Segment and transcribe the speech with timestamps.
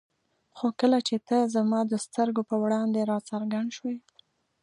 [0.57, 3.97] خو کله چې ته زما د سترګو په وړاندې را څرګند شوې.